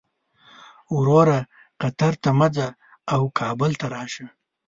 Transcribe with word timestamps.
وروره 0.95 1.39
قطر 1.81 2.13
ته 2.23 2.29
مه 2.39 2.47
ځه 2.55 2.67
او 3.13 3.21
کابل 3.39 3.71
ته 3.79 3.85
راشه. 3.95 4.25